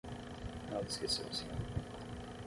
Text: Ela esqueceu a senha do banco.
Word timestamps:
Ela 0.71 0.81
esqueceu 0.81 1.27
a 1.27 1.31
senha 1.31 1.53
do 1.53 1.57
banco. 1.63 2.39